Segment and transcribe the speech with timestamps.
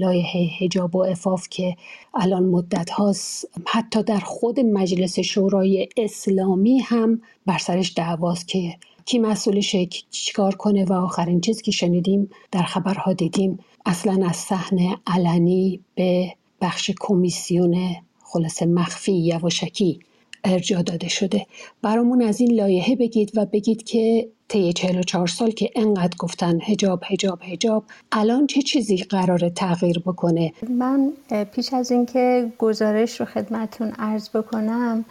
[0.00, 1.76] لایحه هجاب و افاف که
[2.14, 3.48] الان مدت هاست.
[3.66, 10.84] حتی در خود مجلس شورای اسلامی هم بر سرش دعواست که کی مسئولشه چیکار کنه
[10.84, 17.96] و آخرین چیزی که شنیدیم در خبرها دیدیم اصلا از صحنه علنی به بخش کمیسیون
[18.22, 20.00] خلاصه مخفی یواشکی
[20.44, 21.46] ارجا داده شده.
[21.82, 27.02] برامون از این لایحه بگید و بگید که طی 44 سال که انقدر گفتن هجاب
[27.06, 31.12] هجاب هجاب الان چه چیزی قرار تغییر بکنه؟ من
[31.52, 35.04] پیش از اینکه گزارش رو خدمتون عرض بکنم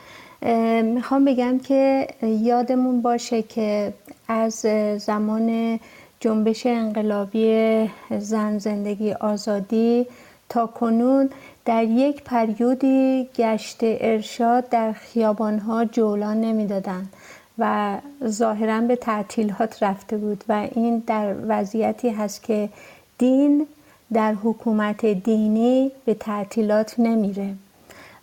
[0.83, 3.93] می‌خوام بگم که یادمون باشه که
[4.27, 4.65] از
[4.97, 5.79] زمان
[6.19, 10.05] جنبش انقلابی زن زندگی آزادی
[10.49, 11.29] تا کنون
[11.65, 17.13] در یک پریودی گشت ارشاد در خیابانها جولان نمی‌دادند
[17.59, 22.69] و ظاهرا به تعطیلات رفته بود و این در وضعیتی هست که
[23.17, 23.67] دین
[24.13, 27.53] در حکومت دینی به تعطیلات نمیره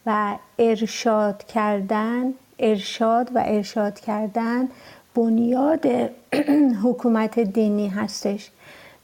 [0.07, 4.69] و ارشاد کردن ارشاد و ارشاد کردن
[5.15, 5.87] بنیاد
[6.85, 8.51] حکومت دینی هستش.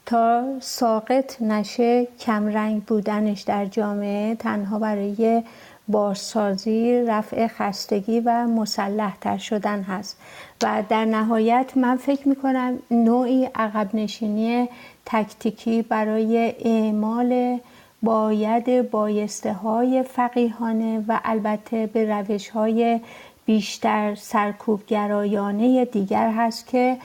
[0.05, 5.43] تا ساقط نشه کمرنگ بودنش در جامعه تنها برای
[5.87, 10.17] بازسازی رفع خستگی و مسلح تر شدن هست.
[10.63, 14.69] و در نهایت من فکر می کنم نوعی عقب نشینی
[15.05, 17.59] تکتیکی برای اعمال
[18.03, 22.99] باید بایسته های فقیهانه و البته به روش های
[23.45, 26.97] بیشتر سرکوبگرایانه دیگر هست که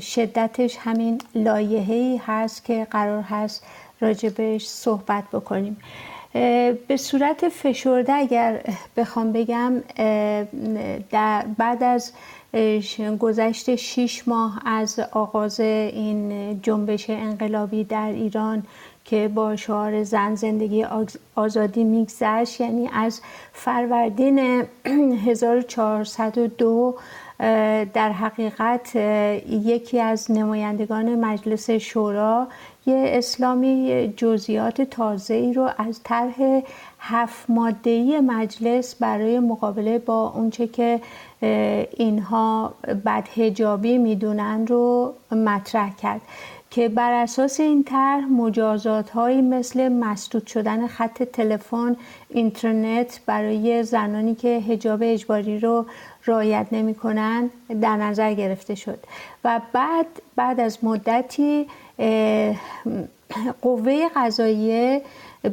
[0.00, 3.64] شدتش همین لایحه‌ای هست که قرار هست
[4.00, 5.76] راجبش صحبت بکنیم.
[6.88, 8.60] به صورت فشرده اگر
[8.96, 9.72] بخوام بگم
[11.58, 12.12] بعد از
[13.18, 18.62] گذشت شیش ماه از آغاز این جنبش انقلابی در ایران
[19.04, 20.86] که با شعار زن زندگی
[21.34, 23.20] آزادی میگذشت یعنی از
[23.52, 24.64] فروردین
[25.26, 26.94] 1402
[27.94, 28.96] در حقیقت
[29.50, 32.48] یکی از نمایندگان مجلس شورا
[32.86, 36.62] یه اسلامی جزئیات تازه ای رو از طرح
[37.00, 41.00] هفت ماده مجلس برای مقابله با اونچه که
[41.96, 42.74] اینها
[43.04, 46.20] بدهجابی می‌دونن رو مطرح کرد.
[46.76, 51.96] که بر اساس این طرح مجازات هایی مثل مسدود شدن خط تلفن
[52.30, 55.86] اینترنت برای زنانی که هجاب اجباری رو
[56.26, 57.50] رعایت نمی کنند
[57.80, 58.98] در نظر گرفته شد.
[59.44, 61.66] و بعد بعد از مدتی
[63.62, 65.02] قوه قضاییه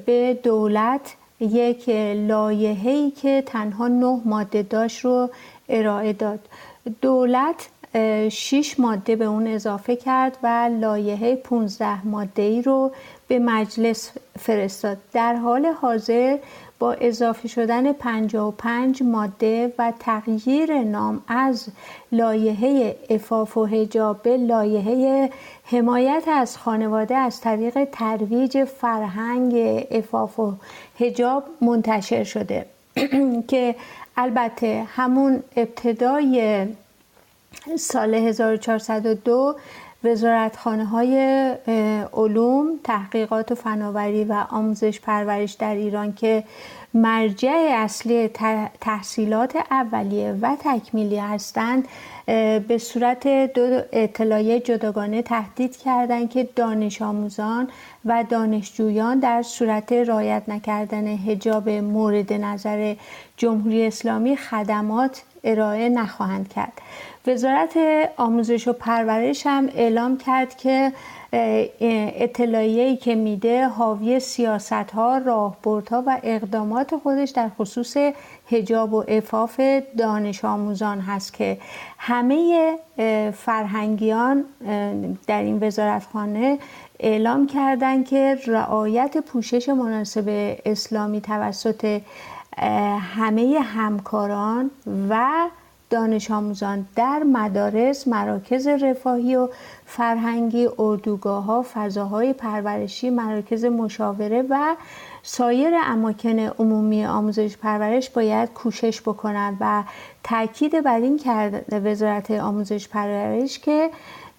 [0.06, 5.30] به دولت یک لایحه‌ای که تنها نه ماده داشت رو
[5.70, 6.40] ارائه داد.
[7.02, 7.70] دولت
[8.30, 12.92] شش ماده به اون اضافه کرد و لایحه 15 ماده ای رو
[13.28, 14.98] به مجلس فرستاد.
[15.14, 16.38] در حال حاضر
[16.80, 21.68] با اضافه شدن 55 ماده و تغییر نام از
[22.12, 25.30] لایحه افاف و حجاب به لایحه
[25.66, 30.54] حمایت از خانواده از طریق ترویج فرهنگ افاف و
[31.00, 32.66] حجاب منتشر شده.
[33.50, 33.76] که
[34.18, 36.68] البته همون ابتدای
[37.78, 39.56] سال 1402
[40.04, 41.18] وزارتخانه های
[42.14, 46.44] علوم تحقیقات و فناوری و آموزش پرورش در ایران که
[46.94, 48.28] مرجع اصلی
[48.82, 51.88] تحصیلات اولیه و تکمیلی هستند
[52.68, 57.70] به صورت دو اطلاعیه جداگانه تهدید کردند که دانش آموزان
[58.06, 62.96] و دانشجویان در صورت رایت نکردن هجاب مورد نظر
[63.38, 66.82] جمهوری اسلامی خدمات ارائه نخواهند کرد.
[67.28, 67.78] وزارت
[68.18, 70.92] آموزش و پرورش هم اعلام کرد که
[72.20, 77.98] اطلاعیه‌ای که میده حاوی سیاست ها راهبردها و اقدامات خودش در خصوص
[78.52, 79.62] هجاب و افاف
[79.98, 81.58] دانش آموزان هست که
[81.98, 82.76] همه
[83.34, 84.46] فرهنگیان
[85.28, 86.60] در این وزارتخانه
[87.00, 92.02] اعلام کردند که رعایت پوشش مناسب اسلامی توسط
[93.00, 94.72] همه همکاران
[95.10, 95.50] و
[95.90, 99.50] دانش آموزان در مدارس، مراکز رفاهی و
[99.86, 104.76] فرهنگی، اردوگاه ها، فضاهای پرورشی، مراکز مشاوره و
[105.24, 109.84] سایر اماکن عمومی آموزش پرورش باید کوشش بکنند و
[110.24, 113.90] تاکید بر این کرده وزارت آموزش پرورش که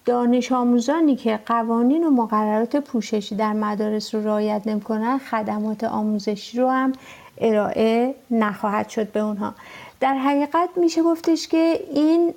[0.05, 6.69] دانش آموزانی که قوانین و مقررات پوششی در مدارس رو رعایت نمی‌کنن خدمات آموزشی رو
[6.69, 6.91] هم
[7.37, 9.53] ارائه نخواهد شد به اونها.
[9.99, 12.33] در حقیقت میشه گفتش که این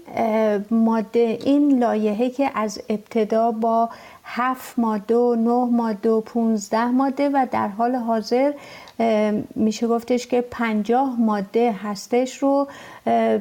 [0.70, 3.88] ماده این لایحه که از ابتدا با
[4.30, 8.52] هفت ماده و نه ماده و پونزده ماده و در حال حاضر
[9.54, 12.66] میشه گفتش که پنجاه ماده هستش رو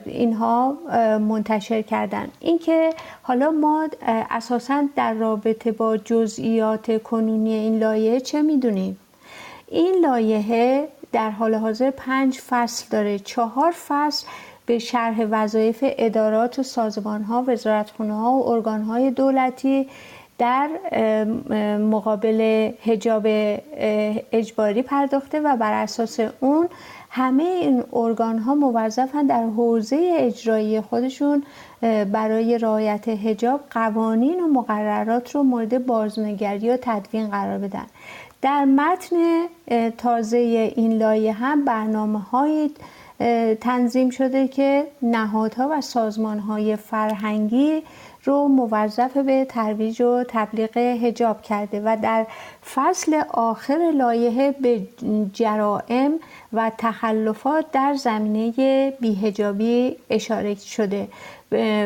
[0.05, 0.77] اینها
[1.19, 2.27] منتشر کردن.
[2.39, 2.89] اینکه
[3.21, 3.87] حالا ما
[4.29, 8.97] اساسا در رابطه با جزئیات کنونی این لایه چه می‌دونیم؟
[9.67, 13.19] این لایحه در حال حاضر پنج فصل داره.
[13.19, 14.27] چهار فصل
[14.65, 19.87] به شرح وظایف ادارات و سازمان ها وزارتخونه ها و ارگان های دولتی
[20.37, 20.69] در
[21.77, 23.23] مقابل هجاب
[24.31, 26.69] اجباری پرداخته و بر اساس اون
[27.09, 31.43] همه این ارگان ها موظفن در حوزه اجرایی خودشون
[32.11, 37.85] برای رعایت هجاب قوانین و مقررات رو مورد بازنگری و تدوین قرار بدن.
[38.41, 39.15] در متن
[39.97, 40.37] تازه
[40.75, 42.69] این لایه هم برنامه های
[43.61, 47.83] تنظیم شده که نهادها و سازمان های فرهنگی
[48.27, 52.27] رو موظف به ترویج و تبلیغ هجاب کرده و در
[52.73, 54.81] فصل آخر لایحه به
[55.33, 56.19] جرائم
[56.53, 61.07] و تخلفات در زمینه بیهجابی اشاره شده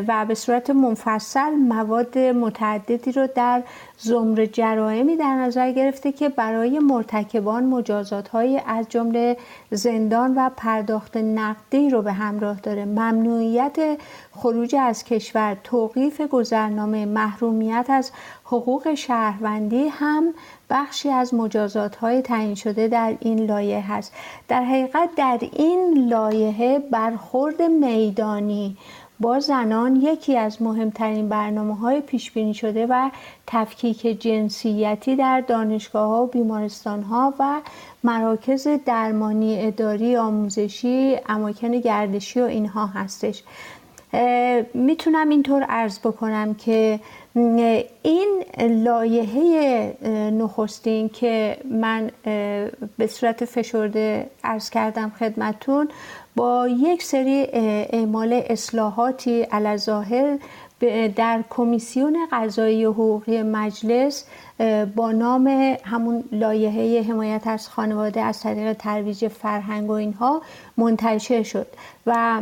[0.07, 3.63] و به صورت منفصل مواد متعددی رو در
[3.97, 9.37] زمر جرائمی در نظر گرفته که برای مرتکبان مجازات های از جمله
[9.71, 12.85] زندان و پرداخت نقدی رو به همراه داره.
[12.85, 13.97] ممنوعیت
[14.31, 18.11] خروج از کشور توقیف گذرنامه محرومیت از
[18.51, 20.33] حقوق شهروندی هم
[20.69, 24.13] بخشی از مجازات های تعیین شده در این لایه هست.
[24.47, 28.77] در حقیقت در این لایحه برخورد میدانی
[29.19, 33.09] با زنان یکی از مهمترین برنامه های پیش بینی شده و
[33.47, 37.61] تفکیک جنسیتی در دانشگاه ها و بیمارستان ها و
[38.03, 43.43] مراکز درمانی اداری آموزشی اماکن گردشی و اینها هستش.
[44.73, 46.99] می‌تونم اینطور عرض بکنم که
[47.35, 49.97] این لایحه
[50.31, 52.11] نخستین که من
[52.97, 55.89] به صورت فشرده عرض کردم خدمتون
[56.35, 59.47] با یک سری اعمال اصلاحاتی
[59.77, 60.37] ظاهر
[61.15, 64.25] در کمیسیون قضایی حقوقی مجلس
[64.95, 65.47] با نام
[65.83, 70.41] همون لایحه حمایت از خانواده از طریق ترویج فرهنگ و اینها
[70.77, 71.67] منتشر شد.
[72.07, 72.41] و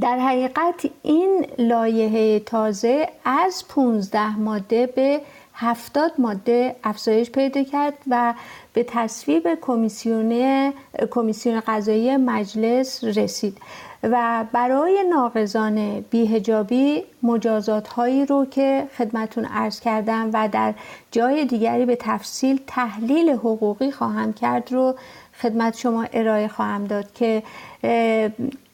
[0.00, 5.20] در حقیقت این لایحه تازه از 15 ماده به
[5.54, 8.34] هفتاد ماده افزایش پیدا کرد و
[8.72, 10.72] به تصویب کمیسیون
[11.10, 13.58] کمیسیون قضایی مجلس رسید
[14.02, 20.74] و برای ناقضان بیهجابی مجازات هایی رو که خدمتون عرض کردم و در
[21.10, 24.94] جای دیگری به تفصیل تحلیل حقوقی خواهم کرد رو
[25.40, 27.42] خدمت شما ارائه خواهم داد که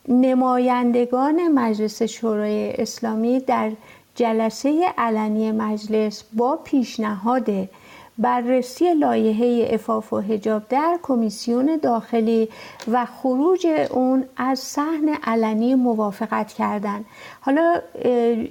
[0.09, 3.73] نمایندگان مجلس شورای اسلامی در
[4.15, 7.51] جلسه علنی مجلس با پیشنهاد
[8.19, 12.49] بررسی لایحه افاف و هجاب در کمیسیون داخلی
[12.93, 17.05] و خروج اون از صحن علنی موافقت کردند.
[17.41, 17.81] حالا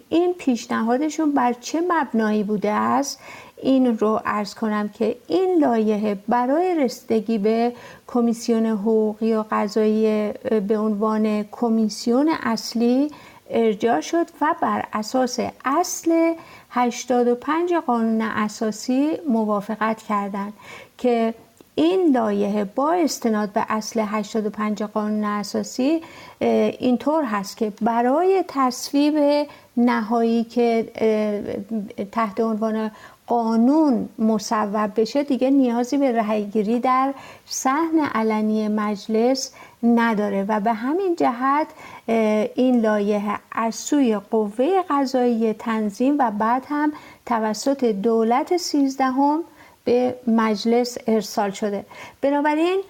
[0.09, 3.19] این پیشنهادشون بر چه مبنایی بوده است
[3.63, 7.73] این رو ارز کنم که این لایحه برای رسیدگی به
[8.07, 10.31] کمیسیون حقوقی و قضایی
[10.67, 13.11] به عنوان کمیسیون اصلی
[13.49, 16.33] ارجاع شد و بر اساس اصل
[16.69, 20.53] 85 قانون اساسی موافقت کردند
[20.97, 21.33] که
[21.75, 26.01] این لایحه با استناد به اصل 85 قانون اساسی
[26.39, 30.91] اینطور هست که برای تصویب نهایی که
[32.11, 32.91] تحت عنوان
[33.27, 37.13] قانون مصوب بشه دیگه نیازی به رهیگیری در
[37.45, 39.51] صحن علنی مجلس
[39.83, 41.67] نداره و به همین جهت
[42.55, 46.91] این لایحه از سوی قوه قضایی تنظیم و بعد هم
[47.25, 49.39] توسط دولت سیزدهم
[49.85, 51.85] به مجلس ارسال شده.
[52.21, 52.81] بنابراین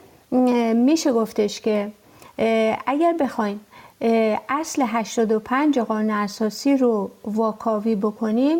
[0.73, 1.91] میشه گفتش که
[2.87, 3.59] اگر بخوایم
[4.49, 8.57] اصل 85 قانون اساسی رو واکاوی بکنیم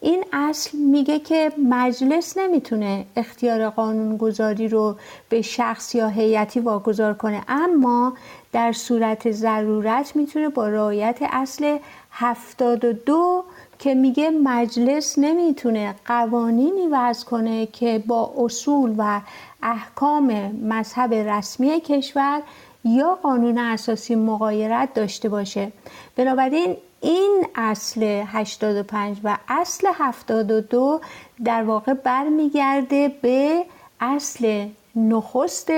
[0.00, 4.96] این اصل میگه که مجلس نمی‌تونه اختیار قانونگذاری رو
[5.28, 7.42] به شخص یا هیئتی واگذار کنه.
[7.48, 8.12] اما
[8.52, 11.78] در صورت ضرورت می‌تونه با رعایت اصل
[12.10, 13.44] 72
[13.78, 19.20] که میگه مجلس نمی‌تونه قوانینی وضع کنه که با اصول و
[19.62, 20.26] احکام
[20.62, 22.42] مذهب رسمی کشور
[22.84, 25.72] یا قانون اساسی مقایرت داشته باشه.
[26.16, 31.00] بنابراین این اصل 85 و اصل 72
[31.44, 33.64] در واقع برمیگرده به
[34.00, 34.66] اصل
[34.96, 35.70] نخست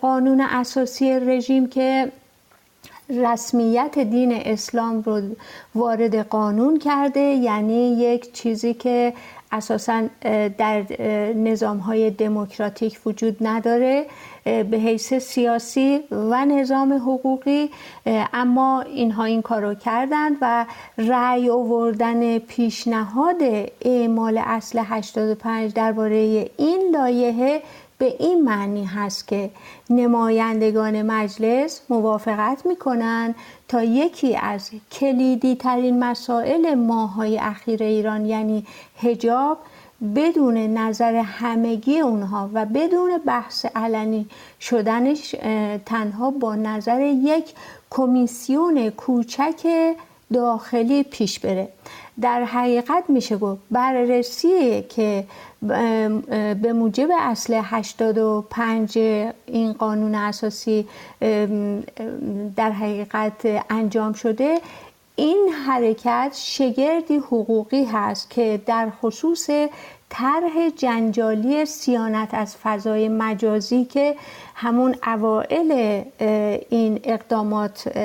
[0.00, 2.12] قانون اساسی رژیم که
[3.08, 5.20] رسمیت دین اسلام رو
[5.74, 9.12] وارد قانون کرده یعنی یک چیزی که
[9.52, 10.02] اساسا
[10.58, 10.82] در
[11.32, 14.06] نظام های دموکراتیک وجود نداره
[14.44, 17.70] به حیث سیاسی و نظام حقوقی.
[18.32, 20.66] اما اینها این کارو کردند و
[20.98, 23.42] رأی آوردن پیشنهاد
[23.82, 27.62] اعمال اصل 85 درباره این لایحه
[27.98, 29.50] به این معنی هست که
[29.90, 33.34] نمایندگان مجلس موافقت می‌کنن
[33.68, 38.66] تا یکی از کلیدی ترین مسائل ماهای اخیر ایران یعنی
[39.02, 39.58] هجاب
[40.16, 44.26] بدون نظر همگی اونها و بدون بحث علنی
[44.60, 45.34] شدنش
[45.86, 47.54] تنها با نظر یک
[47.90, 49.66] کمیسیون کوچک
[50.32, 51.68] داخلی پیش بره.
[52.20, 55.24] در حقیقت میشه گفت بررسی که
[56.62, 58.98] به موجب اصل 85
[59.46, 60.88] این قانون اساسی
[62.56, 64.60] در حقیقت انجام شده
[65.16, 69.50] این حرکت شگردی حقوقی هست که در خصوص
[70.08, 74.16] طرح جنجالی سیانت از فضای مجازی که
[74.54, 76.02] همون اوائل
[76.70, 77.96] این اقدامات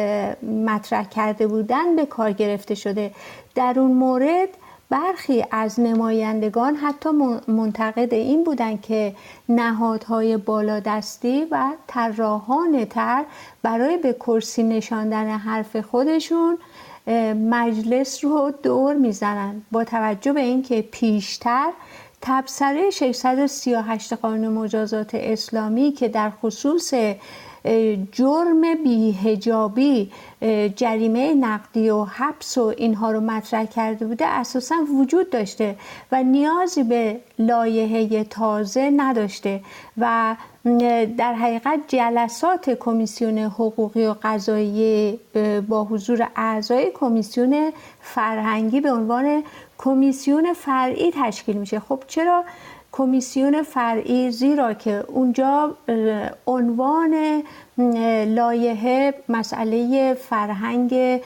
[0.43, 3.11] مطرح کرده بودن به کار گرفته شده.
[3.55, 4.49] در اون مورد
[4.89, 7.09] برخی از نمایندگان حتی
[7.47, 9.15] منتقد این بودند که
[9.49, 13.25] نهادهای بالادستی و طراحان تر
[13.61, 16.57] برای به کرسی نشاندن حرف خودشون
[17.35, 19.61] مجلس رو دور می‌زنن.
[19.71, 21.69] با توجه به اینکه پیشتر
[22.21, 26.93] تبصره 638 قانون مجازات اسلامی که در خصوص
[28.11, 30.11] جرم بیهجابی
[30.75, 35.75] جریمه نقدی و حبس و اینها رو مطرح کرده بوده اساسا وجود داشته
[36.11, 39.61] و نیازی به لایحه تازه نداشته
[39.97, 40.35] و
[41.17, 45.19] در حقیقت جلسات کمیسیون حقوقی و قضایی
[45.67, 49.43] با حضور اعضای کمیسیون فرهنگی به عنوان
[49.77, 51.79] کمیسیون فرعی تشکیل میشه.
[51.79, 52.43] خب چرا
[52.91, 55.75] کمیسیون فرعی؟ زیرا که اونجا
[56.47, 57.43] عنوان
[58.35, 61.21] لایحه مسئله فرهنگ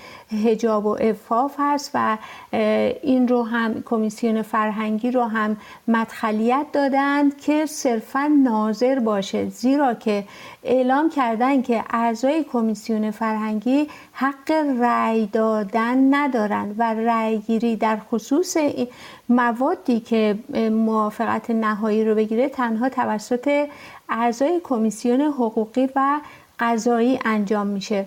[0.46, 2.18] هجاب و افاف هست و
[3.04, 5.58] این رو هم کمیسیون فرهنگی رو هم
[5.88, 9.50] مدخلیت دادند که صرفا ناظر باشه.
[9.50, 10.24] زیرا که
[10.64, 18.58] اعلام کردن که اعضای کمیسیون فرهنگی حق رأی دادن ندارند و رأی گیری در خصوص
[19.30, 20.38] موادی که
[20.72, 23.68] موافقت نهایی رو بگیره تنها توسط
[24.10, 26.20] اعضای کمیسیون حقوقی و
[26.60, 28.06] قضایی انجام میشه.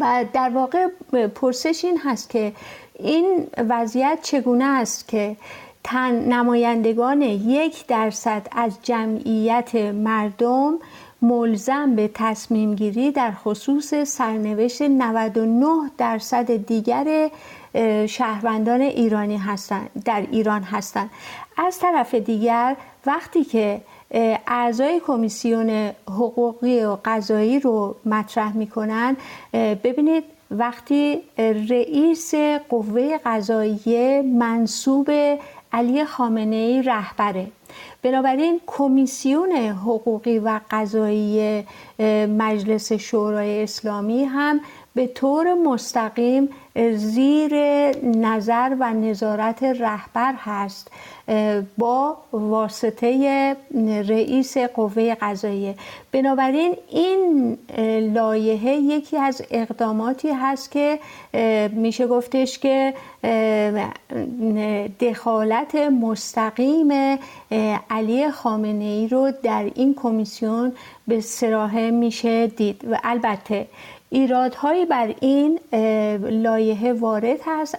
[0.00, 0.88] و در واقع
[1.28, 2.52] پرسش این هست که
[2.98, 5.36] این وضعیت چگونه است که
[5.84, 10.78] تن نمایندگان یک درصد از جمعیت مردم
[11.22, 17.30] ملزم به تصمیم گیری در خصوص سرنوشت 99 درصد دیگر
[18.06, 21.10] شهروندان ایرانی هستند در ایران هستند
[21.56, 22.76] از طرف دیگر
[23.06, 23.80] وقتی که
[24.46, 29.16] اعضای کمیسیون حقوقی و قضایی رو مطرح می‌کنن.
[29.54, 31.20] ببینید وقتی
[31.68, 32.34] رئیس
[32.68, 35.10] قوه قضایی منصوب
[35.72, 37.46] علی خامنه ای رهبره
[38.02, 41.64] بنابراین کمیسیون حقوقی و قضایی
[42.38, 44.60] مجلس شورای اسلامی هم
[44.98, 46.48] به طور مستقیم
[46.94, 47.54] زیر
[48.02, 50.90] نظر و نظارت رهبر هست
[51.78, 53.56] با واسطه
[54.08, 55.74] رئیس قوه قضاییه.
[56.12, 57.58] بنابراین این
[58.14, 60.98] لایحه یکی از اقداماتی هست که
[61.72, 62.94] میشه گفتش که
[65.00, 67.18] دخالت مستقیم
[67.90, 70.72] علی خامنه ای رو در این کمیسیون
[71.08, 72.84] به سراحه میشه دید.
[72.90, 73.66] و البته
[74.10, 75.60] ایرادهایی بر این
[76.42, 77.76] لایحه وارد هست.